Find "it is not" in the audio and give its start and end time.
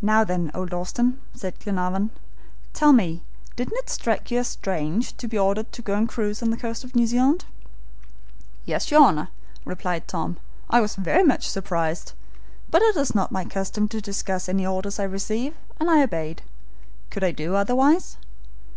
12.82-13.32